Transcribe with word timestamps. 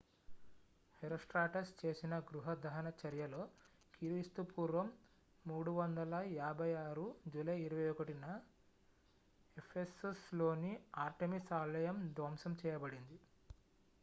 herostratus 1.01 1.71
చేసిన 1.81 2.13
గృహ 2.29 2.53
దహన 2.63 2.87
చర్యలో 3.01 3.41
క్రీస్తుపూర్వం 3.93 4.87
356 5.45 7.03
జూలై 7.27 7.57
21న 7.65 8.25
ephesusలోని 9.57 10.73
artemis 11.03 11.45
ఆలయం 11.59 11.99
ధ్వంసం 12.15 12.55
చేయబడింది 12.63 13.19